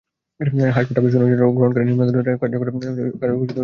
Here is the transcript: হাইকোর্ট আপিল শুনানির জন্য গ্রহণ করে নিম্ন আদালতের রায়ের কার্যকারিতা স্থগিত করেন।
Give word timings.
হাইকোর্ট 0.75 0.97
আপিল 0.97 1.11
শুনানির 1.13 1.31
জন্য 1.33 1.51
গ্রহণ 1.57 1.71
করে 1.73 1.85
নিম্ন 1.85 2.01
আদালতের 2.03 2.25
রায়ের 2.27 2.41
কার্যকারিতা 2.41 2.79
স্থগিত 2.85 3.15
করেন। 3.21 3.35